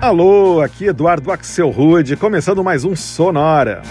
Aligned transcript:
Alô, 0.00 0.62
aqui 0.62 0.86
Eduardo 0.86 1.30
Axel 1.30 1.68
Rude, 1.68 2.16
começando 2.16 2.64
mais 2.64 2.86
um 2.86 2.96
Sonora. 2.96 3.82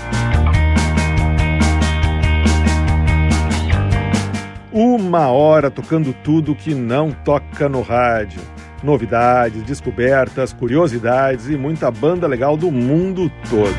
Uma 4.72 5.28
hora 5.28 5.70
tocando 5.70 6.12
tudo 6.12 6.56
que 6.56 6.74
não 6.74 7.12
toca 7.12 7.69
no 7.69 7.83
rádio. 7.83 8.42
Novidades, 8.82 9.62
descobertas, 9.62 10.51
curiosidades 10.51 11.47
e 11.47 11.56
muita 11.56 11.92
banda 11.92 12.26
legal 12.26 12.58
do 12.58 12.72
mundo 12.72 13.32
todo. 13.47 13.76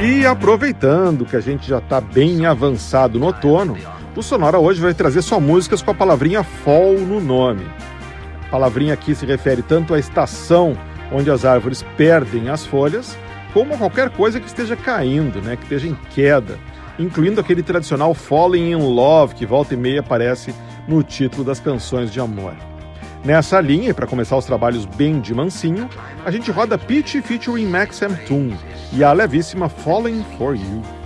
E 0.00 0.24
aproveitando 0.24 1.24
que 1.24 1.34
a 1.34 1.40
gente 1.40 1.66
já 1.66 1.78
está 1.78 2.00
bem 2.00 2.46
avançado 2.46 3.18
no 3.18 3.26
outono, 3.26 3.76
o 4.16 4.22
Sonora 4.22 4.58
hoje 4.58 4.80
vai 4.80 4.94
trazer 4.94 5.22
só 5.22 5.40
músicas 5.40 5.82
com 5.82 5.90
a 5.90 5.94
palavrinha 5.94 6.42
fall 6.42 6.92
no 6.94 7.20
nome. 7.20 7.66
A 8.46 8.50
palavrinha 8.50 8.94
aqui 8.94 9.14
se 9.14 9.26
refere 9.26 9.62
tanto 9.62 9.92
à 9.92 9.98
estação 9.98 10.76
onde 11.10 11.30
as 11.30 11.44
árvores 11.44 11.84
perdem 11.96 12.48
as 12.48 12.64
folhas, 12.64 13.18
como 13.52 13.74
a 13.74 13.78
qualquer 13.78 14.10
coisa 14.10 14.40
que 14.40 14.46
esteja 14.46 14.76
caindo, 14.76 15.40
né, 15.40 15.56
que 15.56 15.64
esteja 15.64 15.88
em 15.88 15.96
queda, 16.14 16.58
incluindo 16.98 17.40
aquele 17.40 17.62
tradicional 17.62 18.14
Falling 18.14 18.70
in 18.70 18.76
Love 18.76 19.34
que 19.34 19.46
volta 19.46 19.74
e 19.74 19.76
meia 19.76 20.00
aparece 20.00 20.54
no 20.86 21.02
título 21.02 21.44
das 21.44 21.58
canções 21.58 22.12
de 22.12 22.20
amor. 22.20 22.54
Nessa 23.24 23.60
linha, 23.60 23.90
e 23.90 23.94
para 23.94 24.06
começar 24.06 24.36
os 24.36 24.44
trabalhos 24.44 24.84
bem 24.84 25.18
de 25.18 25.34
mansinho, 25.34 25.88
a 26.24 26.30
gente 26.30 26.50
roda 26.50 26.76
Peach 26.76 27.22
featuring 27.22 27.66
Max. 27.66 28.00
Toon 28.28 28.52
e 28.92 29.02
a 29.02 29.12
levíssima 29.12 29.68
Falling 29.68 30.22
for 30.36 30.54
You. 30.54 31.03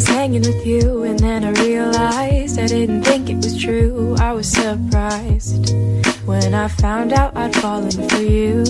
Was 0.00 0.08
hanging 0.08 0.40
with 0.40 0.66
you 0.66 1.02
and 1.02 1.18
then 1.18 1.44
I 1.44 1.50
realized 1.60 2.58
I 2.58 2.66
didn't 2.66 3.02
think 3.02 3.28
it 3.28 3.36
was 3.36 3.54
true. 3.62 4.16
I 4.18 4.32
was 4.32 4.48
surprised 4.50 5.74
when 6.24 6.54
I 6.54 6.68
found 6.68 7.12
out 7.12 7.36
I'd 7.36 7.54
fallen 7.56 8.08
for 8.08 8.22
you. 8.22 8.64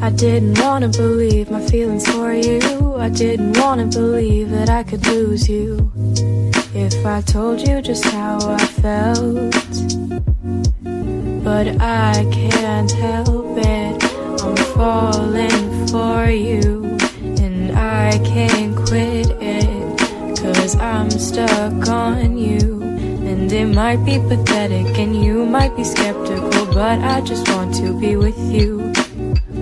I 0.00 0.10
didn't 0.14 0.60
wanna 0.60 0.88
believe 0.88 1.50
my 1.50 1.66
feelings 1.66 2.06
for 2.08 2.32
you. 2.32 2.94
I 2.94 3.08
didn't 3.08 3.58
wanna 3.58 3.86
believe 3.86 4.50
that 4.50 4.70
I 4.70 4.84
could 4.84 5.04
lose 5.08 5.48
you. 5.48 5.90
If 6.74 7.04
I 7.04 7.22
told 7.22 7.60
you 7.60 7.82
just 7.82 8.04
how 8.04 8.38
I 8.40 8.64
felt, 8.82 9.52
but 11.42 11.66
I 11.82 12.24
can't 12.30 12.92
help 12.92 13.58
it. 13.58 14.04
I'm 14.44 14.56
falling 14.76 15.88
for 15.88 16.30
you. 16.30 16.93
I 17.84 18.18
can't 18.24 18.74
quit 18.74 19.28
it. 19.40 19.98
Cause 20.38 20.74
I'm 20.76 21.10
stuck 21.10 21.88
on 21.88 22.38
you. 22.38 22.82
And 22.82 23.52
it 23.52 23.66
might 23.66 24.02
be 24.04 24.18
pathetic 24.18 24.98
and 24.98 25.22
you 25.22 25.44
might 25.44 25.76
be 25.76 25.84
skeptical, 25.84 26.66
but 26.66 26.98
I 27.00 27.20
just 27.20 27.46
want 27.50 27.74
to 27.76 27.98
be 27.98 28.16
with 28.16 28.38
you. 28.38 28.92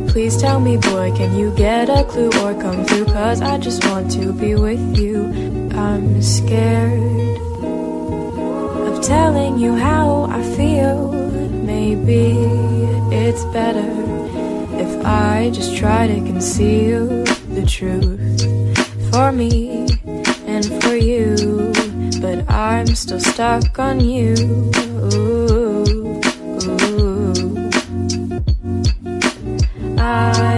Please 0.09 0.37
tell 0.37 0.61
me, 0.61 0.77
boy, 0.77 1.13
can 1.17 1.37
you 1.37 1.51
get 1.57 1.89
a 1.89 2.05
clue 2.05 2.31
or 2.43 2.55
come 2.61 2.85
through? 2.85 3.07
Cause 3.07 3.41
I 3.41 3.59
just 3.59 3.85
want 3.87 4.13
to 4.13 4.33
be 4.33 4.55
with 4.55 4.97
you. 4.97 5.25
I'm 5.73 6.23
scared 6.23 7.39
of 8.87 9.03
telling 9.03 9.59
you 9.59 9.75
how 9.75 10.25
I 10.31 10.43
feel. 10.57 11.11
Maybe 11.75 12.37
it's 13.11 13.45
better 13.47 13.93
if 14.79 15.05
I 15.05 15.51
just 15.53 15.77
try 15.77 16.07
to 16.07 16.15
conceal 16.15 17.25
the 17.55 17.67
truth 17.67 19.13
for 19.13 19.31
me 19.31 19.87
and 20.47 20.65
for 20.83 20.97
you, 20.97 21.73
but 22.21 22.49
I'm 22.51 22.87
still 22.95 23.21
stuck 23.21 23.79
on 23.79 24.01
you. 24.01 24.35
Ooh, 25.13 26.21
ooh. 26.63 27.71
I, 29.99 30.52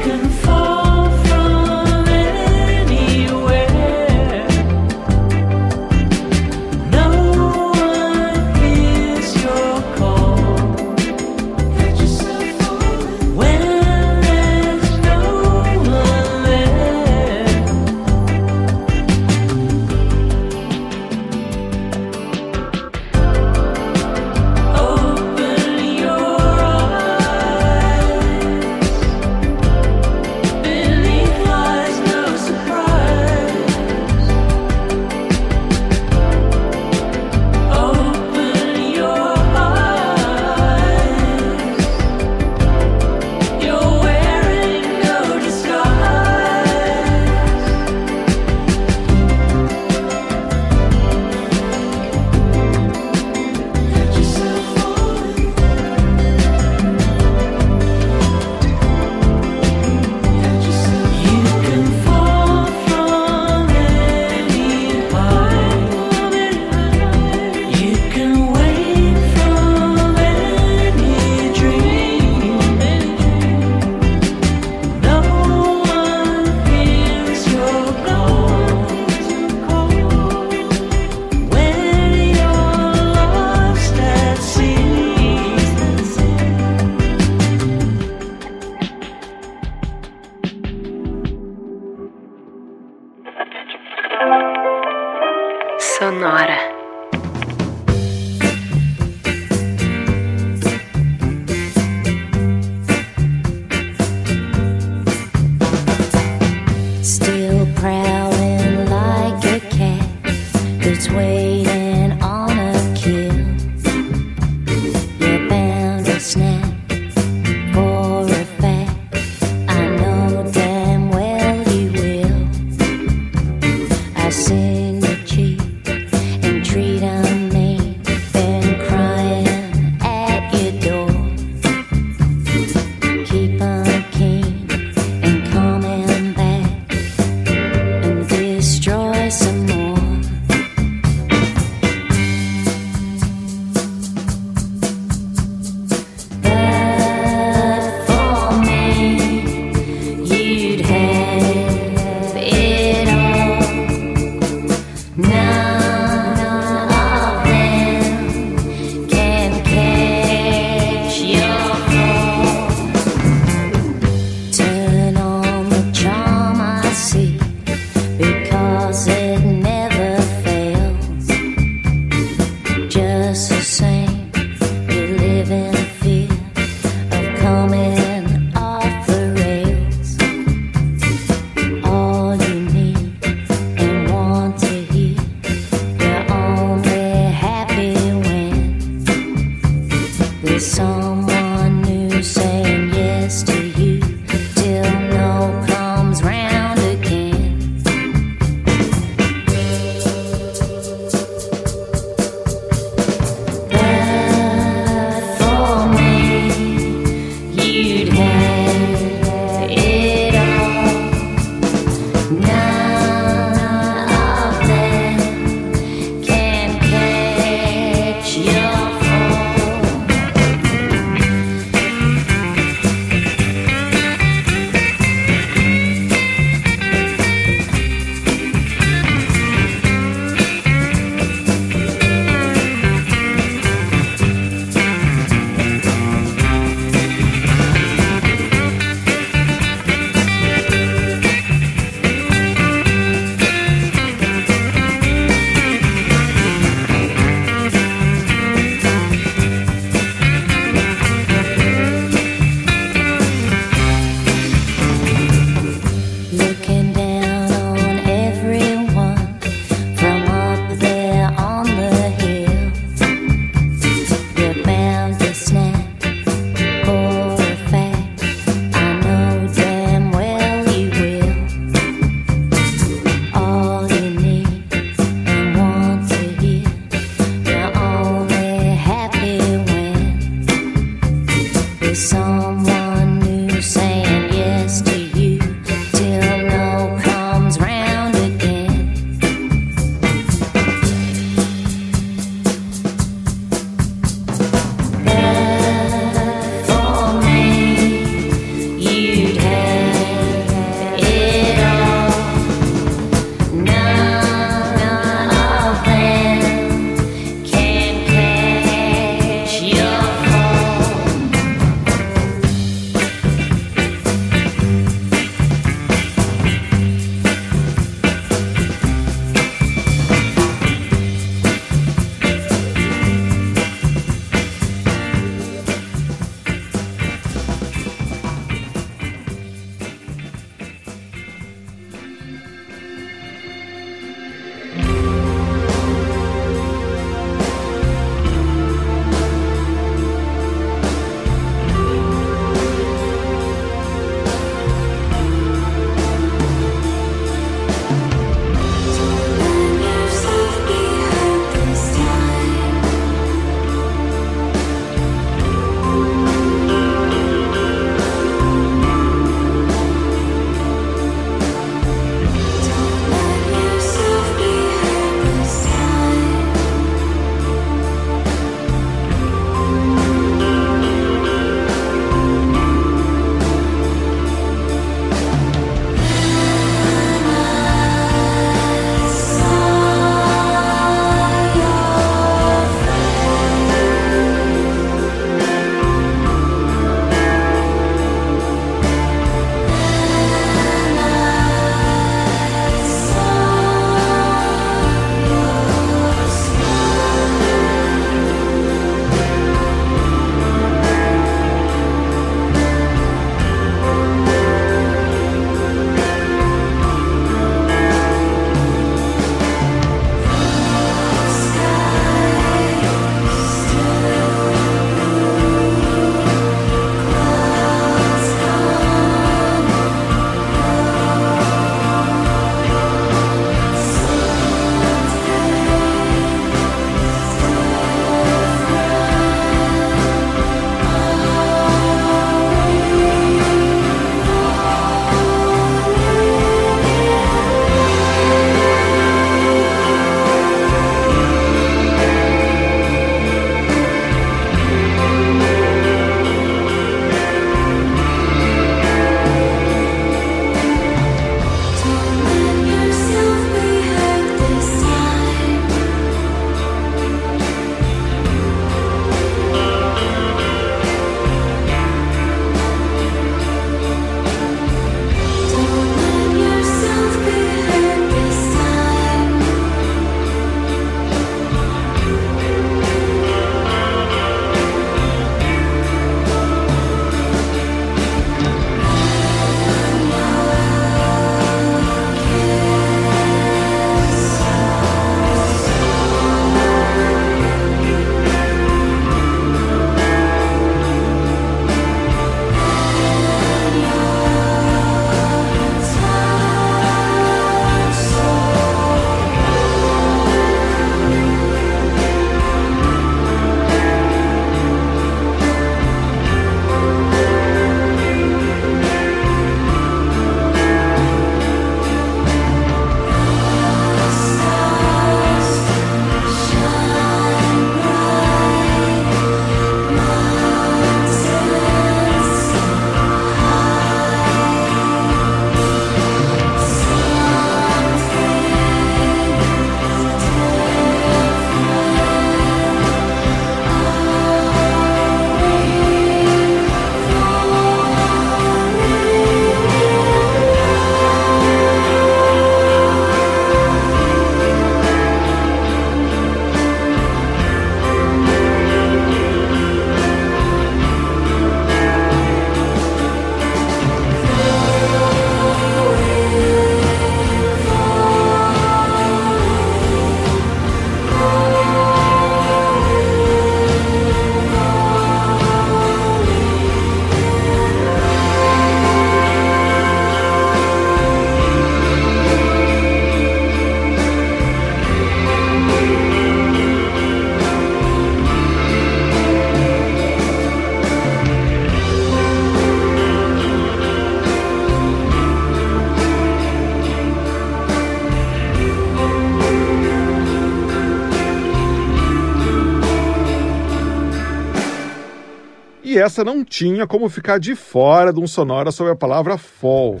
Essa 595.98 596.22
não 596.22 596.44
tinha 596.44 596.86
como 596.86 597.08
ficar 597.08 597.38
de 597.38 597.56
fora 597.56 598.12
de 598.12 598.20
um 598.20 598.26
sonora 598.26 598.70
sobre 598.70 598.92
a 598.92 598.96
palavra 598.96 599.36
fall. 599.36 600.00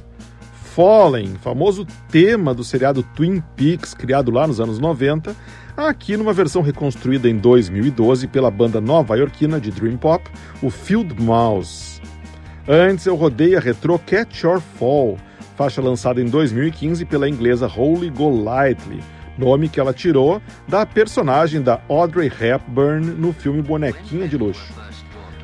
Fallen, 0.72 1.34
famoso 1.42 1.84
tema 2.08 2.54
do 2.54 2.62
seriado 2.62 3.02
Twin 3.02 3.42
Peaks, 3.56 3.94
criado 3.94 4.30
lá 4.30 4.46
nos 4.46 4.60
anos 4.60 4.78
90, 4.78 5.34
aqui 5.76 6.16
numa 6.16 6.32
versão 6.32 6.62
reconstruída 6.62 7.28
em 7.28 7.36
2012 7.36 8.28
pela 8.28 8.48
banda 8.48 8.80
nova-iorquina 8.80 9.60
de 9.60 9.72
Dream 9.72 9.96
Pop, 9.96 10.24
o 10.62 10.70
Field 10.70 11.20
Mouse. 11.20 12.00
Antes 12.68 13.06
eu 13.06 13.16
rodei 13.16 13.56
a 13.56 13.60
retrô 13.60 13.98
Catch 13.98 14.44
Your 14.44 14.60
Fall, 14.60 15.16
faixa 15.56 15.82
lançada 15.82 16.20
em 16.20 16.26
2015 16.26 17.04
pela 17.06 17.28
inglesa 17.28 17.66
Holy 17.66 18.08
Golightly, 18.08 19.02
nome 19.36 19.68
que 19.68 19.80
ela 19.80 19.92
tirou 19.92 20.40
da 20.68 20.86
personagem 20.86 21.60
da 21.60 21.80
Audrey 21.88 22.28
Hepburn 22.28 23.04
no 23.04 23.32
filme 23.32 23.62
Bonequinha 23.62 24.28
de 24.28 24.36
Luxo. 24.36 24.87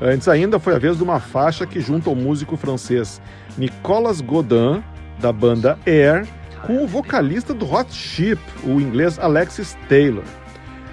Antes 0.00 0.28
ainda 0.28 0.58
foi 0.58 0.74
a 0.74 0.78
vez 0.78 0.96
de 0.96 1.02
uma 1.02 1.20
faixa 1.20 1.66
que 1.66 1.80
junta 1.80 2.10
o 2.10 2.16
músico 2.16 2.56
francês 2.56 3.20
Nicolas 3.56 4.20
Godin, 4.20 4.82
da 5.18 5.32
banda 5.32 5.78
Air, 5.86 6.26
com 6.66 6.82
o 6.82 6.86
vocalista 6.86 7.54
do 7.54 7.70
Hot 7.72 7.92
Chip, 7.92 8.40
o 8.64 8.80
inglês 8.80 9.18
Alexis 9.18 9.76
Taylor. 9.88 10.24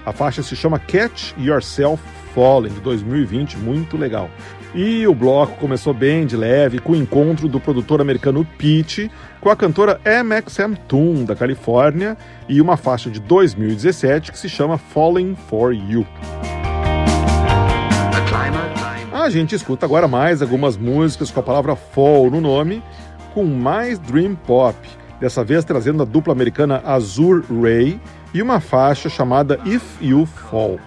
A 0.05 0.11
faixa 0.11 0.43
se 0.43 0.55
chama 0.55 0.79
Catch 0.79 1.33
Yourself 1.37 2.01
Falling, 2.33 2.69
de 2.69 2.79
2020, 2.79 3.57
muito 3.57 3.97
legal. 3.97 4.29
E 4.73 5.05
o 5.05 5.13
bloco 5.13 5.57
começou 5.57 5.93
bem 5.93 6.25
de 6.25 6.37
leve, 6.37 6.79
com 6.79 6.93
o 6.93 6.95
encontro 6.95 7.49
do 7.49 7.59
produtor 7.59 7.99
americano 7.99 8.47
Pete 8.57 9.11
com 9.41 9.49
a 9.49 9.55
cantora 9.55 9.99
MXM 10.05 10.75
Toon, 10.87 11.25
da 11.25 11.35
Califórnia, 11.35 12.17
e 12.47 12.61
uma 12.61 12.77
faixa 12.77 13.09
de 13.09 13.19
2017 13.19 14.31
que 14.31 14.37
se 14.37 14.47
chama 14.47 14.77
Falling 14.77 15.35
for 15.35 15.73
You. 15.73 16.05
A 19.21 19.29
gente 19.29 19.53
escuta 19.53 19.85
agora 19.85 20.07
mais 20.07 20.41
algumas 20.41 20.75
músicas 20.75 21.29
com 21.29 21.39
a 21.39 21.43
palavra 21.43 21.75
fall 21.75 22.31
no 22.31 22.41
nome, 22.41 22.81
com 23.35 23.45
mais 23.45 23.99
Dream 23.99 24.33
Pop, 24.33 24.75
dessa 25.19 25.43
vez 25.43 25.63
trazendo 25.63 26.01
a 26.01 26.05
dupla 26.07 26.33
americana 26.33 26.81
Azur 26.83 27.43
Ray 27.61 28.01
e 28.33 28.41
uma 28.41 28.59
faixa 28.59 29.09
chamada 29.09 29.59
If 29.63 29.83
You 30.01 30.25
Fall. 30.25 30.79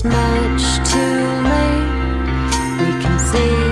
It's 0.00 0.04
much 0.04 0.88
too 0.88 1.00
late. 1.42 1.88
We 2.78 3.02
can 3.02 3.18
see. 3.18 3.67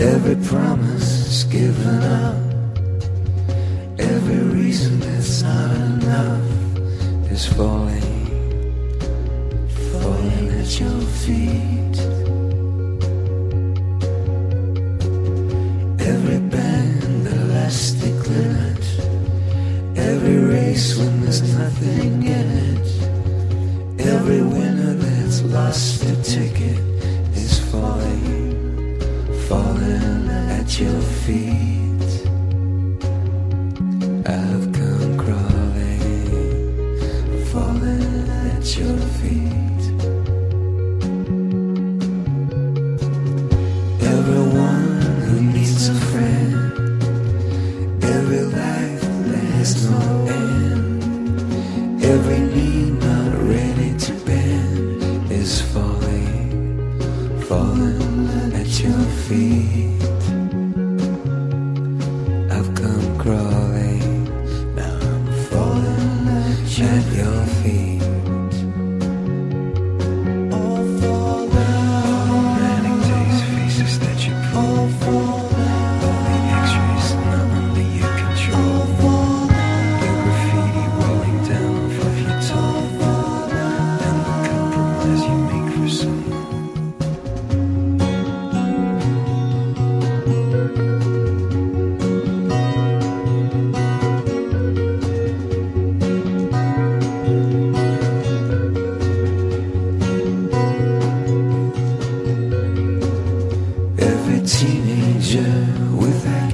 Every 0.00 0.36
promise 0.46 1.44
given 1.44 2.02
up, 2.02 2.34
every 3.98 4.42
reason 4.56 4.98
that's 4.98 5.42
not 5.42 5.70
enough 5.76 7.30
is 7.30 7.44
falling, 7.44 8.26
falling 9.92 10.48
at 10.58 10.80
your 10.80 11.00
feet. 11.20 12.19
pleasure 105.30 105.96
with 105.96 106.24
that 106.24 106.49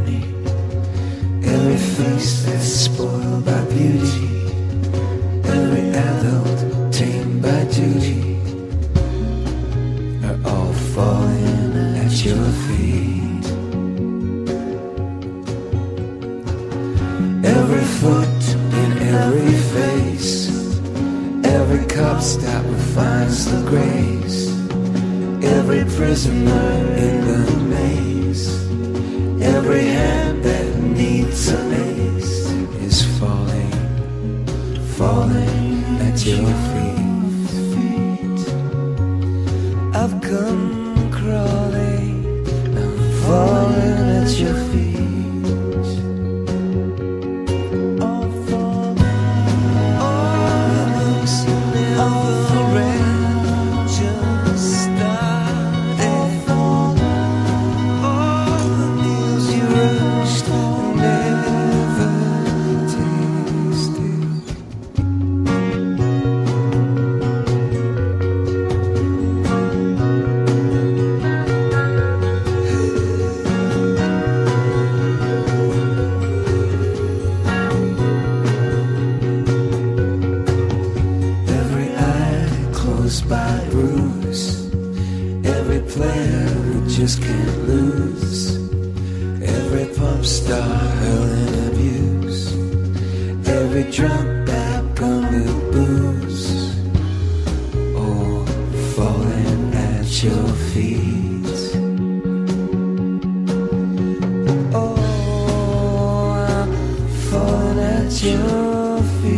your 108.26 109.02
feet. 109.22 109.35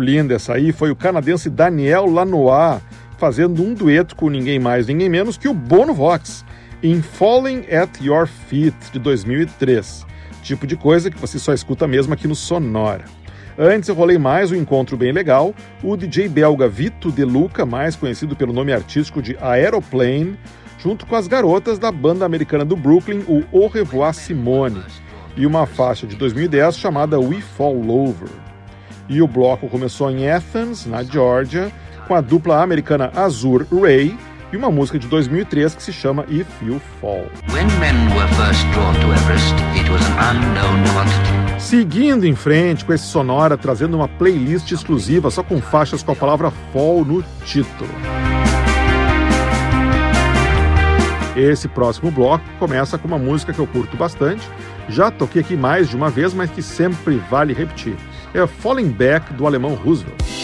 Linda 0.00 0.34
essa 0.34 0.54
aí, 0.54 0.72
foi 0.72 0.90
o 0.90 0.96
canadense 0.96 1.48
Daniel 1.48 2.06
Lanois 2.06 2.80
fazendo 3.18 3.62
um 3.62 3.74
dueto 3.74 4.16
com 4.16 4.30
ninguém 4.30 4.58
mais, 4.58 4.86
ninguém 4.86 5.08
menos 5.08 5.36
que 5.36 5.46
o 5.46 5.52
Bono 5.52 5.92
Vox, 5.92 6.44
em 6.82 7.02
Falling 7.02 7.66
at 7.70 8.00
Your 8.00 8.26
Feet, 8.26 8.74
de 8.92 8.98
2003. 8.98 10.06
Tipo 10.42 10.66
de 10.66 10.74
coisa 10.74 11.10
que 11.10 11.18
você 11.18 11.38
só 11.38 11.52
escuta 11.52 11.86
mesmo 11.86 12.14
aqui 12.14 12.26
no 12.26 12.34
Sonora. 12.34 13.04
Antes 13.58 13.90
eu 13.90 13.94
rolei 13.94 14.16
mais 14.16 14.50
um 14.50 14.54
encontro 14.54 14.96
bem 14.96 15.12
legal, 15.12 15.54
o 15.82 15.94
DJ 15.96 16.28
belga 16.28 16.66
Vito 16.66 17.12
De 17.12 17.24
Luca, 17.24 17.66
mais 17.66 17.94
conhecido 17.94 18.34
pelo 18.34 18.54
nome 18.54 18.72
artístico 18.72 19.20
de 19.20 19.36
Aeroplane, 19.38 20.38
junto 20.78 21.04
com 21.04 21.14
as 21.14 21.28
garotas 21.28 21.78
da 21.78 21.92
banda 21.92 22.24
americana 22.24 22.64
do 22.64 22.74
Brooklyn, 22.74 23.22
o 23.28 23.44
Au 23.52 23.68
Revoir 23.68 24.14
Simone, 24.14 24.82
e 25.36 25.44
uma 25.44 25.66
faixa 25.66 26.06
de 26.06 26.16
2010 26.16 26.78
chamada 26.78 27.20
We 27.20 27.42
Fall 27.42 27.86
Over. 27.86 28.49
E 29.10 29.20
o 29.20 29.26
bloco 29.26 29.68
começou 29.68 30.08
em 30.08 30.30
Athens, 30.30 30.86
na 30.86 31.02
Georgia, 31.02 31.72
com 32.06 32.14
a 32.14 32.20
dupla 32.20 32.62
americana 32.62 33.10
Azur 33.12 33.66
Ray 33.68 34.16
e 34.52 34.56
uma 34.56 34.70
música 34.70 35.00
de 35.00 35.08
2003 35.08 35.74
que 35.74 35.82
se 35.82 35.92
chama 35.92 36.24
If 36.28 36.46
You 36.62 36.80
Fall. 37.00 37.26
Seguindo 41.58 42.24
em 42.24 42.36
frente 42.36 42.84
com 42.84 42.92
esse 42.92 43.02
sonora, 43.02 43.58
trazendo 43.58 43.96
uma 43.96 44.06
playlist 44.06 44.70
exclusiva 44.70 45.28
só 45.28 45.42
com 45.42 45.60
faixas 45.60 46.04
com 46.04 46.12
a 46.12 46.16
palavra 46.16 46.52
Fall 46.72 47.04
no 47.04 47.24
título. 47.44 47.90
Esse 51.34 51.66
próximo 51.66 52.12
bloco 52.12 52.44
começa 52.60 52.96
com 52.96 53.08
uma 53.08 53.18
música 53.18 53.52
que 53.52 53.58
eu 53.58 53.66
curto 53.66 53.96
bastante. 53.96 54.48
Já 54.88 55.10
toquei 55.10 55.42
aqui 55.42 55.56
mais 55.56 55.88
de 55.88 55.96
uma 55.96 56.10
vez, 56.10 56.32
mas 56.32 56.48
que 56.48 56.62
sempre 56.62 57.16
vale 57.28 57.52
repetir 57.52 57.96
é 58.34 58.46
Falling 58.46 58.90
Back 58.90 59.32
do 59.34 59.46
alemão 59.46 59.74
Roosevelt. 59.74 60.39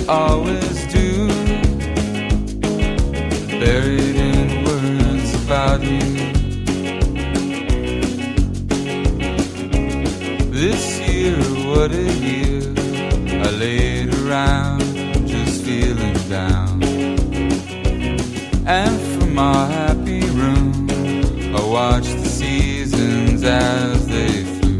you 0.00 0.10
always 0.10 0.86
do. 0.92 1.28
Buried 3.60 4.16
in 4.16 4.64
words 4.64 5.34
about 5.44 5.82
you. 5.82 6.00
This 10.50 11.00
year, 11.00 11.36
what 11.66 11.92
a 11.92 12.12
year. 12.28 12.62
I 13.42 13.50
laid 13.50 14.14
around 14.14 14.80
just 15.26 15.64
feeling 15.64 16.14
down. 16.28 16.82
And 18.66 19.00
from 19.12 19.34
my 19.34 19.66
happy 19.66 20.22
room, 20.30 20.90
I 21.54 21.62
watched 21.64 22.16
the 22.22 22.28
seasons 22.28 23.44
as 23.44 24.06
they 24.08 24.44
flew. 24.56 24.78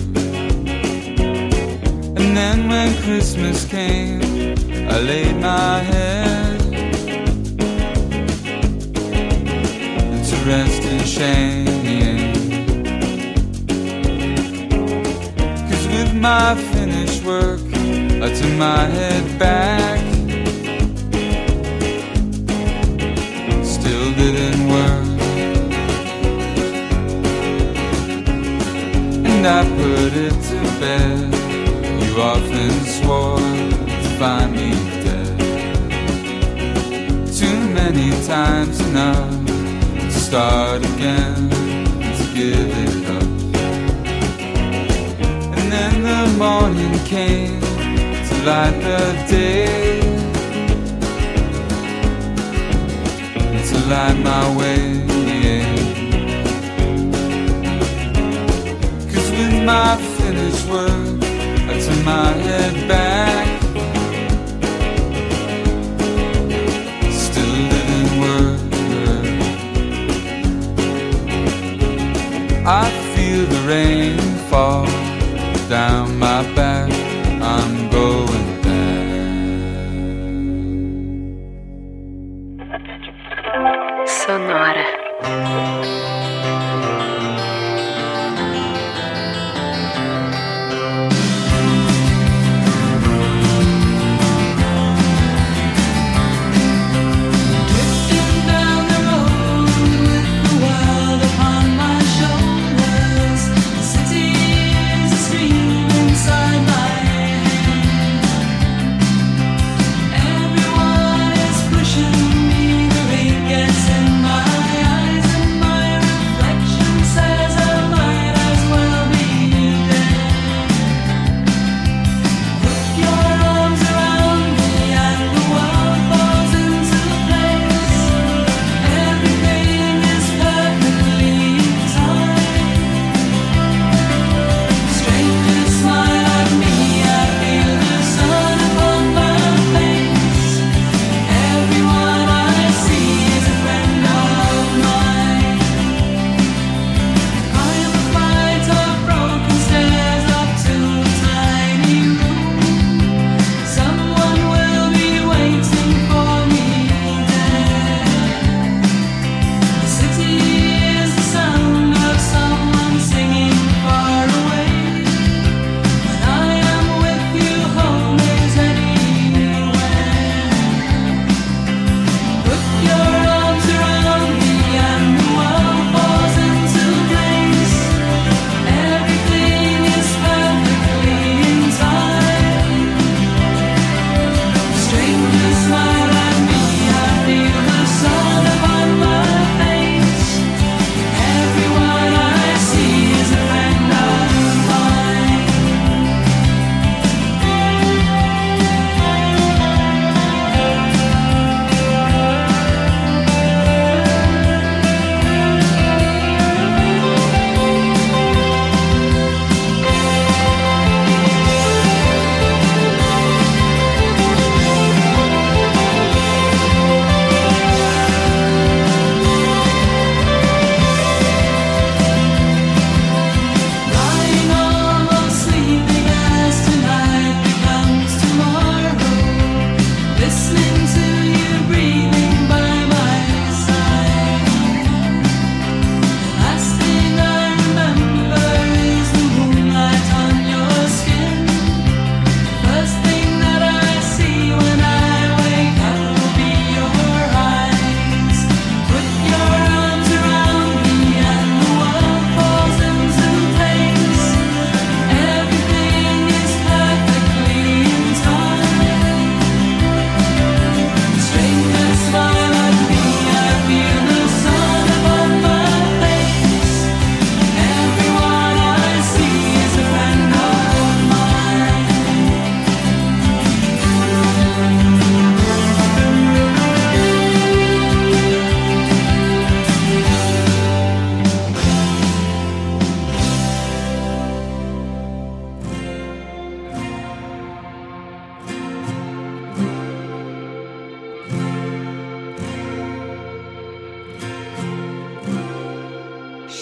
And 2.17 2.37
then 2.37 2.69
when 2.69 2.95
Christmas 3.03 3.65
came, 3.65 4.16
I 4.97 5.01
laid 5.01 5.37
my 5.37 5.79
head 5.81 6.59
to 10.25 10.37
rest 10.49 10.83
in 10.85 11.05
shame. 11.05 12.33
Cause 15.69 15.87
with 15.89 16.15
my 16.15 16.55
finished 16.73 17.23
work, 17.25 17.61
I 18.25 18.33
turned 18.39 18.59
my 18.59 18.87
head 18.87 19.39
back. 19.39 20.01
Still 23.63 24.15
didn't 24.15 24.67
work. 24.67 25.09
And 29.31 29.47
I 29.47 29.63
put 29.77 30.13
it 30.27 30.37
to 30.49 30.59
bed. 30.81 31.35
You 32.03 32.23
often 32.23 32.71
swore 32.87 33.76
find 34.19 34.53
me 34.53 34.71
dead. 35.05 35.39
Too 37.39 37.59
many 37.75 38.11
times 38.25 38.81
now 38.93 39.29
to 39.95 40.11
start 40.11 40.83
again 40.93 41.51
to 42.19 42.25
give 42.35 42.71
it 42.85 43.11
up. 43.17 43.29
And 45.57 45.71
then 45.71 46.03
the 46.03 46.23
morning 46.39 46.99
came 47.05 47.61
to 47.61 48.35
light 48.47 48.77
the 48.87 49.03
day. 49.29 50.01
To 53.69 53.79
light 53.91 54.19
my 54.31 54.57
way. 54.57 54.81
Cause 59.13 59.31
with 59.31 59.65
my 59.65 59.97
finished 60.17 60.67
work, 60.71 61.23
I 61.71 61.81
turn 61.85 62.05
my 62.05 62.29
head 62.33 62.89
back. 62.89 63.46
I 72.69 72.91
feel 73.15 73.47
the 73.47 73.61
rain 73.69 74.19
fall 74.51 74.87
down 75.69 76.19
my 76.19 76.43
back. 76.57 76.76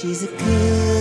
She's 0.05 0.22
a 0.24 0.26
good. 0.26 0.93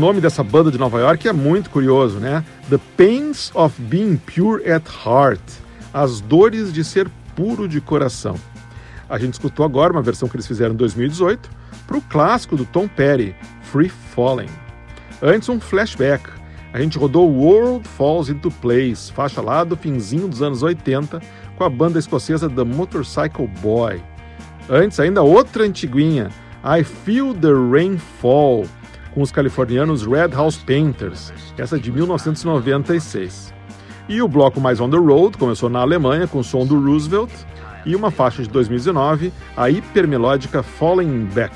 Nome 0.00 0.18
dessa 0.18 0.42
banda 0.42 0.70
de 0.70 0.78
Nova 0.78 0.98
York 0.98 1.28
é 1.28 1.32
muito 1.32 1.68
curioso, 1.68 2.18
né? 2.18 2.42
The 2.70 2.78
Pains 2.96 3.52
of 3.54 3.78
Being 3.82 4.16
Pure 4.16 4.66
at 4.66 4.82
Heart. 5.04 5.42
As 5.92 6.22
dores 6.22 6.72
de 6.72 6.82
ser 6.82 7.06
puro 7.36 7.68
de 7.68 7.82
coração. 7.82 8.34
A 9.10 9.18
gente 9.18 9.34
escutou 9.34 9.62
agora 9.62 9.92
uma 9.92 10.00
versão 10.00 10.26
que 10.26 10.36
eles 10.36 10.46
fizeram 10.46 10.72
em 10.72 10.76
2018 10.78 11.50
para 11.86 11.98
o 11.98 12.00
clássico 12.00 12.56
do 12.56 12.64
Tom 12.64 12.88
Petty, 12.88 13.36
Free 13.60 13.90
Falling. 13.90 14.48
Antes, 15.20 15.50
um 15.50 15.60
flashback. 15.60 16.30
A 16.72 16.80
gente 16.80 16.96
rodou 16.96 17.30
World 17.30 17.86
Falls 17.86 18.32
into 18.32 18.50
Place, 18.50 19.12
faixa 19.12 19.42
lá 19.42 19.64
do 19.64 19.76
finzinho 19.76 20.28
dos 20.28 20.40
anos 20.40 20.62
80, 20.62 21.20
com 21.58 21.64
a 21.64 21.68
banda 21.68 21.98
escocesa 21.98 22.48
The 22.48 22.64
Motorcycle 22.64 23.48
Boy. 23.60 24.00
Antes, 24.66 24.98
ainda 24.98 25.20
outra 25.20 25.64
antiguinha, 25.64 26.30
I 26.64 26.84
Feel 26.84 27.34
the 27.34 27.52
Rain 27.70 27.98
Fall, 27.98 28.64
com 29.14 29.22
os 29.22 29.32
californianos 29.32 30.06
Red 30.06 30.28
House 30.28 30.56
Painters, 30.56 31.32
essa 31.58 31.78
de 31.78 31.90
1996. 31.90 33.52
E 34.08 34.20
o 34.20 34.28
bloco 34.28 34.60
mais 34.60 34.80
on 34.80 34.90
the 34.90 34.96
road 34.96 35.38
começou 35.38 35.68
na 35.68 35.80
Alemanha 35.80 36.26
com 36.26 36.38
o 36.38 36.44
som 36.44 36.66
do 36.66 36.80
Roosevelt 36.80 37.30
e 37.86 37.94
uma 37.94 38.10
faixa 38.10 38.42
de 38.42 38.48
2019, 38.48 39.32
a 39.56 39.70
hipermelódica 39.70 40.62
Falling 40.62 41.26
Back. 41.26 41.54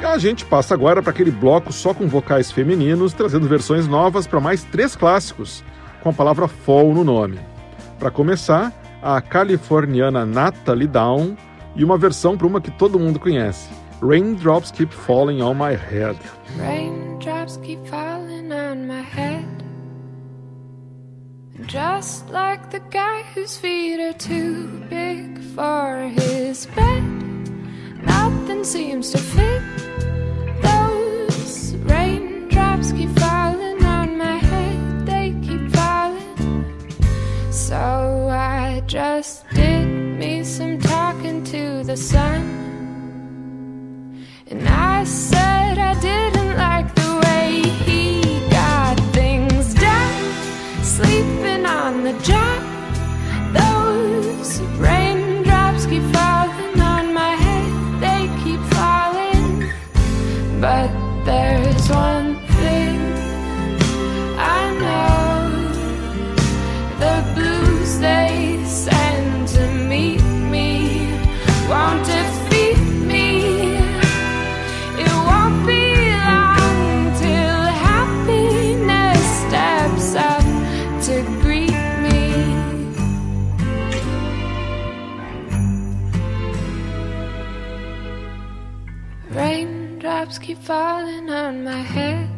E 0.00 0.04
A 0.04 0.18
gente 0.18 0.44
passa 0.44 0.74
agora 0.74 1.02
para 1.02 1.10
aquele 1.10 1.30
bloco 1.30 1.72
só 1.72 1.92
com 1.92 2.06
vocais 2.06 2.50
femininos, 2.50 3.12
trazendo 3.12 3.48
versões 3.48 3.86
novas 3.86 4.26
para 4.26 4.40
mais 4.40 4.62
três 4.64 4.94
clássicos, 4.94 5.64
com 6.02 6.10
a 6.10 6.12
palavra 6.12 6.46
fall 6.48 6.94
no 6.94 7.02
nome. 7.02 7.38
Para 7.98 8.10
começar, 8.10 8.72
a 9.02 9.20
californiana 9.20 10.24
Natalie 10.26 10.86
Down 10.86 11.36
e 11.76 11.84
uma 11.84 11.98
versão 11.98 12.36
para 12.36 12.46
uma 12.46 12.60
que 12.60 12.70
todo 12.70 12.98
mundo 12.98 13.20
conhece, 13.20 13.68
Raindrops 14.02 14.70
Keep 14.70 14.94
Falling 14.94 15.42
on 15.42 15.54
My 15.54 15.74
Head. 15.76 16.18
Raindrops 16.58 17.58
keep 17.58 17.86
falling 17.86 18.52
on 18.52 18.86
my 18.86 19.02
head. 19.02 19.44
Just 21.66 22.30
like 22.30 22.70
the 22.70 22.80
guy 22.90 23.22
whose 23.34 23.58
feet 23.58 24.00
are 24.00 24.14
too 24.14 24.68
big 24.88 25.38
for 25.54 26.08
his 26.08 26.66
bed. 26.66 27.02
Nothing 28.04 28.64
seems 28.64 29.10
to 29.10 29.18
fit. 29.18 29.62
Those 30.62 31.74
raindrops 31.84 32.92
keep 32.92 33.10
falling 33.18 33.84
on 33.84 34.16
my 34.16 34.36
head. 34.36 35.06
They 35.06 35.34
keep 35.42 35.70
falling. 35.72 36.64
So 37.50 38.28
I 38.30 38.82
just 38.86 39.48
did 39.50 39.86
me 39.86 40.44
some 40.44 40.78
to 41.56 41.82
the 41.84 41.96
sun. 41.96 42.42
And 44.50 44.62
I 44.68 45.04
said 45.04 45.74
I 45.90 45.94
didn't 46.08 46.54
like 46.66 46.88
the 47.00 47.10
way 47.24 47.48
he 47.86 48.02
got 48.60 48.94
things 49.18 49.64
done. 49.86 50.18
Sleeping 50.96 51.64
on 51.80 51.92
the 52.08 52.14
job. 52.30 52.60
Those 53.60 54.50
raindrops 54.86 55.84
keep 55.90 56.06
falling 56.18 56.78
on 56.94 57.04
my 57.20 57.34
head. 57.44 57.70
They 58.04 58.22
keep 58.42 58.62
falling. 58.76 59.52
But 60.64 60.90
there's 61.28 61.86
one 62.08 62.25
keep 90.46 90.58
falling 90.58 91.28
on 91.28 91.64
my 91.64 91.82
head. 91.82 92.30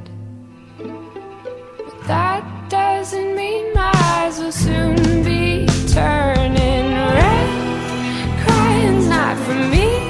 But 0.78 2.06
that 2.06 2.42
doesn't 2.70 3.36
mean 3.36 3.74
my 3.74 3.92
eyes 3.94 4.38
will 4.40 4.50
soon 4.50 4.96
be 5.22 5.66
turning 5.92 6.88
red. 7.18 7.50
Crying's 8.42 9.08
not 9.08 9.36
for 9.44 9.54
me. 9.74 10.07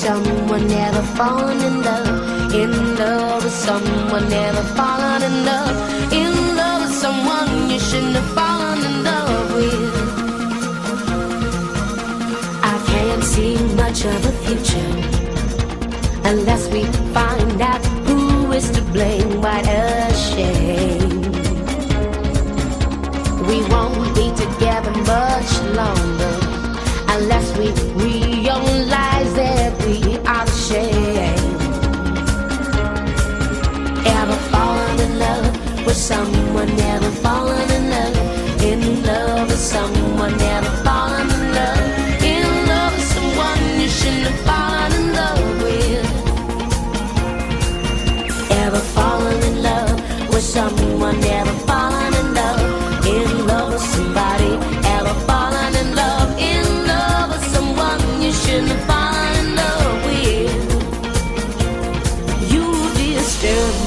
Someone? 0.00 0.66
Never 0.66 1.02
fallen 1.18 1.58
in 1.60 1.82
love. 1.82 2.54
In 2.54 2.96
love 2.96 3.44
with 3.44 3.52
someone? 3.52 4.28
Never 4.30 4.62
fallen 4.78 5.22
in 5.22 5.44
love. 5.44 5.76
In 6.12 6.32
love 6.56 6.82
with 6.84 6.96
someone 7.04 7.70
you 7.70 7.78
shouldn't 7.78 8.16
have 8.20 8.30
fallen 8.38 8.78
in 8.88 9.04
love 9.04 9.54
with. 9.56 9.94
I 12.72 12.76
can't 12.92 13.24
see 13.32 13.54
much 13.82 14.00
of 14.06 14.20
a 14.32 14.34
future 14.44 14.92
unless 16.30 16.62
we 16.74 16.82
find 17.16 17.60
out 17.60 17.84
who 18.06 18.52
is 18.52 18.70
to 18.70 18.82
blame. 18.94 19.42
What 19.42 19.64
a 19.68 20.14
shame. 20.28 21.20
We 23.48 23.58
won't 23.72 24.14
be 24.14 24.26
together 24.44 24.92
much 25.14 25.50
longer 25.80 26.34
unless 27.14 27.46
we 27.58 27.89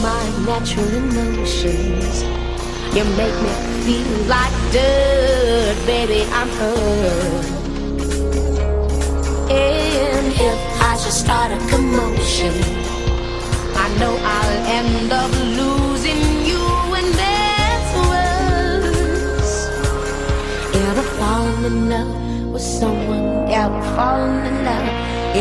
my 0.03 0.25
natural 0.45 0.93
emotions. 1.01 2.23
You 2.93 3.05
make 3.15 3.37
me 3.45 3.51
feel 3.83 4.11
like 4.27 4.53
dirt, 4.73 5.77
baby. 5.85 6.27
I'm 6.39 6.49
hurt. 6.59 7.45
And 9.49 10.27
if 10.49 10.59
I 10.89 10.97
should 10.97 11.17
start 11.23 11.49
a 11.57 11.59
commotion, 11.71 12.53
I 13.83 13.87
know 13.99 14.13
I'll 14.35 14.57
end 14.79 15.09
up 15.13 15.31
losing 15.61 16.21
you, 16.49 16.63
and 16.99 17.09
that's 17.21 17.91
worse. 18.11 19.53
Ever 20.87 21.05
fallen 21.17 21.63
in 21.63 21.89
love 21.89 22.51
with 22.51 22.61
someone? 22.61 23.25
Ever 23.49 23.81
fallen 23.95 24.45
in 24.51 24.65
love? 24.65 24.87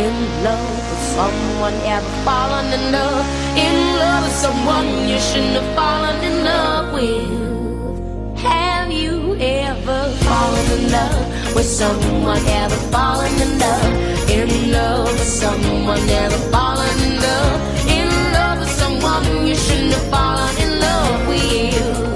In 0.03 0.15
love 0.45 0.71
with 0.89 1.05
someone? 1.19 1.77
Ever 1.97 2.13
fallen 2.25 2.67
in 2.79 2.93
love? 2.93 3.22
In 3.57 3.97
love 3.99 4.25
with 4.25 4.33
someone 4.33 5.09
you 5.09 5.19
shouldn't 5.19 5.57
have 5.61 5.75
fallen 5.77 6.25
in 6.25 6.45
love 6.45 6.93
with? 6.95 8.39
Have 8.41 8.91
you 8.91 9.37
ever 9.39 10.11
fallen 10.25 10.67
in 10.79 10.91
love 10.91 11.55
with 11.55 11.67
someone? 11.67 12.39
Ever 12.47 12.77
fallen 12.91 13.33
in 13.41 13.59
love? 13.59 14.31
In 14.31 14.73
love 14.73 15.13
with 15.13 15.23
someone? 15.23 16.09
Ever 16.09 16.39
fallen 16.51 16.99
in 17.07 17.21
love? 17.21 17.89
In 17.89 18.09
love 18.33 18.59
with 18.61 18.71
someone 18.71 19.47
you 19.47 19.55
shouldn't 19.55 19.93
have 19.93 20.09
fallen 20.11 20.57
in 20.57 20.81
love 20.81 21.29
with? 21.29 22.12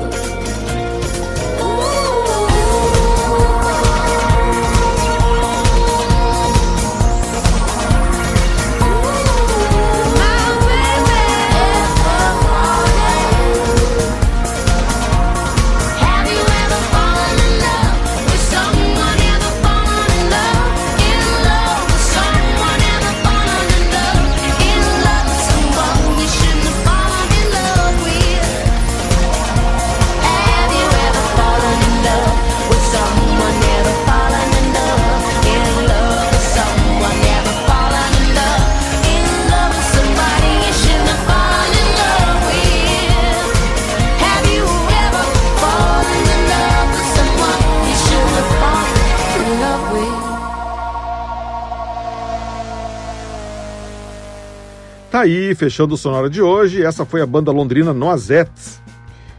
Tá 55.16 55.22
aí, 55.22 55.54
fechando 55.54 55.94
o 55.94 55.96
Sonora 55.96 56.28
de 56.28 56.42
hoje, 56.42 56.84
essa 56.84 57.06
foi 57.06 57.22
a 57.22 57.26
banda 57.26 57.50
londrina 57.50 57.94
Noisettes. 57.94 58.82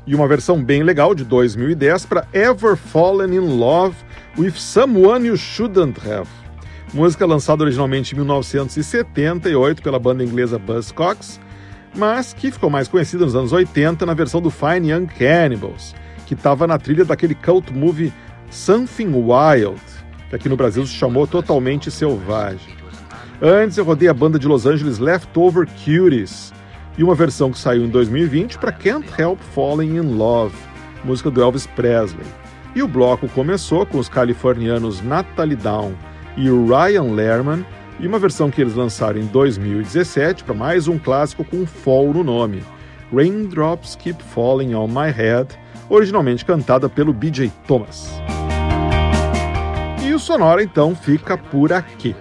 E 0.08 0.16
uma 0.16 0.28
versão 0.28 0.60
bem 0.60 0.82
legal 0.82 1.14
de 1.14 1.24
2010 1.24 2.08
para 2.08 2.28
Ever 2.34 2.76
Fallen 2.76 3.36
in 3.36 3.60
Love 3.60 3.96
with 4.40 4.54
Someone 4.54 5.28
You 5.28 5.38
Shouldn't 5.38 6.00
Have. 6.00 6.28
Música 6.96 7.28
lançada 7.28 7.64
originalmente 7.64 8.16
em 8.16 8.18
1978 8.18 9.84
pela 9.84 10.00
banda 10.00 10.24
inglesa 10.24 10.58
Buzzcocks, 10.58 11.40
mas 11.96 12.34
que 12.34 12.50
ficou 12.50 12.72
mais 12.72 12.88
conhecida 12.88 13.24
nos 13.24 13.36
anos 13.36 13.52
80 13.52 14.04
na 14.04 14.16
versão 14.16 14.42
do 14.42 14.50
Fine 14.50 14.90
Young 14.90 15.06
Cannibals, 15.06 15.94
que 16.26 16.34
estava 16.34 16.66
na 16.66 16.80
trilha 16.80 17.06
daquele 17.06 17.36
cult 17.36 17.72
movie 17.72 18.12
Something 18.50 19.14
Wild, 19.14 19.80
que 20.28 20.38
aqui 20.38 20.50
no 20.50 20.58
Brasil 20.58 20.84
se 20.88 20.94
chamou 20.94 21.28
Totalmente 21.28 21.92
Selvagem. 21.92 22.77
Antes 23.42 23.78
eu 23.78 23.86
rodei 23.86 24.10
a 24.10 24.14
banda 24.16 24.40
de 24.40 24.48
Los 24.48 24.66
Angeles 24.66 24.98
Leftover 24.98 25.68
Cuties 25.68 26.52
e 26.98 27.04
uma 27.04 27.14
versão 27.14 27.52
que 27.52 27.60
saiu 27.60 27.86
em 27.86 27.90
2020 27.90 28.58
para 28.58 28.72
Can't 28.72 29.08
Help 29.16 29.40
Falling 29.54 29.96
in 29.98 30.18
Love, 30.18 30.56
música 31.04 31.30
do 31.30 31.40
Elvis 31.40 31.68
Presley. 31.68 32.26
E 32.74 32.82
o 32.82 32.88
bloco 32.88 33.30
começou 33.30 33.86
com 33.86 34.00
os 34.00 34.10
californianos 34.10 35.04
Natalie 35.04 35.56
Down 35.56 35.94
e 36.36 36.50
Ryan 36.50 37.14
Lerman 37.14 37.64
e 38.00 38.08
uma 38.08 38.18
versão 38.18 38.50
que 38.50 38.60
eles 38.60 38.74
lançaram 38.74 39.20
em 39.20 39.28
2017 39.28 40.44
para 40.44 40.56
mais 40.56 40.88
um 40.88 40.98
clássico 40.98 41.44
com 41.44 41.64
Fall 41.64 42.14
no 42.14 42.24
nome, 42.24 42.64
Raindrops 43.14 43.96
Keep 43.96 44.24
Falling 44.24 44.74
on 44.74 44.88
My 44.88 45.12
Head, 45.16 45.50
originalmente 45.88 46.44
cantada 46.44 46.90
pelo 46.90 47.14
BJ 47.14 47.52
Thomas. 47.68 48.20
E 50.04 50.12
o 50.12 50.18
Sonora 50.18 50.64
então 50.64 50.96
fica 50.96 51.38
por 51.38 51.72
aqui. 51.72 52.16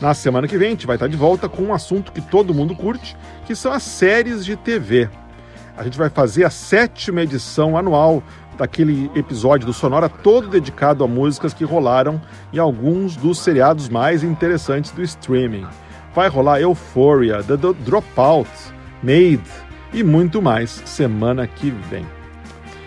Na 0.00 0.14
semana 0.14 0.48
que 0.48 0.56
vem 0.56 0.68
a 0.68 0.70
gente 0.70 0.86
vai 0.86 0.96
estar 0.96 1.08
de 1.08 1.16
volta 1.16 1.48
com 1.48 1.62
um 1.62 1.74
assunto 1.74 2.10
que 2.10 2.22
todo 2.22 2.54
mundo 2.54 2.74
curte, 2.74 3.14
que 3.44 3.54
são 3.54 3.70
as 3.70 3.82
séries 3.82 4.44
de 4.44 4.56
TV. 4.56 5.10
A 5.76 5.84
gente 5.84 5.98
vai 5.98 6.08
fazer 6.08 6.44
a 6.44 6.50
sétima 6.50 7.22
edição 7.22 7.76
anual 7.76 8.22
daquele 8.56 9.10
episódio 9.14 9.66
do 9.66 9.72
Sonora 9.72 10.08
todo 10.08 10.48
dedicado 10.48 11.04
a 11.04 11.08
músicas 11.08 11.52
que 11.52 11.64
rolaram 11.64 12.20
em 12.52 12.58
alguns 12.58 13.14
dos 13.14 13.38
seriados 13.40 13.88
mais 13.88 14.22
interessantes 14.22 14.90
do 14.90 15.02
streaming. 15.02 15.66
Vai 16.14 16.28
rolar 16.28 16.60
Euphoria, 16.60 17.42
The 17.42 17.56
Dropout, 17.56 18.50
Made 19.02 19.42
e 19.92 20.02
muito 20.02 20.40
mais 20.40 20.70
semana 20.86 21.46
que 21.46 21.70
vem. 21.70 22.06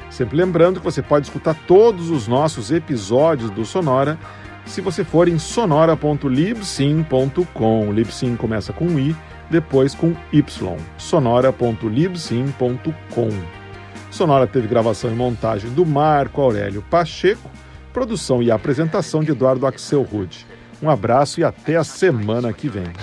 Sempre 0.10 0.38
lembrando 0.38 0.80
que 0.80 0.86
você 0.86 1.02
pode 1.02 1.28
escutar 1.28 1.56
todos 1.68 2.10
os 2.10 2.28
nossos 2.28 2.72
episódios 2.72 3.50
do 3.50 3.66
Sonora 3.66 4.20
se 4.66 4.82
você 4.82 5.04
for 5.04 5.28
em 5.28 5.38
sonora.libsyn.com. 5.38 7.92
Libsyn 7.92 8.36
começa 8.36 8.74
com 8.74 9.00
I, 9.00 9.16
depois 9.50 9.94
com 9.94 10.16
Y. 10.32 10.78
sonora.libsyn.com. 10.98 13.30
Sonora 14.10 14.46
teve 14.46 14.68
gravação 14.68 15.12
e 15.12 15.16
montagem 15.16 15.72
do 15.72 15.86
Marco 15.86 16.40
Aurélio 16.40 16.84
Pacheco, 16.84 17.50
produção 17.92 18.44
e 18.44 18.52
apresentação 18.52 19.24
de 19.24 19.32
Eduardo 19.32 19.66
Axel 19.66 20.04
Rude. 20.04 20.46
Um 20.82 20.90
abraço 20.90 21.40
e 21.40 21.44
até 21.44 21.76
a 21.76 21.84
semana 21.84 22.54
que 22.54 22.70
vem. 22.70 22.94